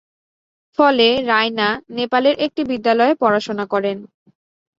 [0.79, 1.67] ফলে রায়না
[1.97, 3.97] নেপালের একটি বিদ্যালয়ে পড়াশোনা করেন।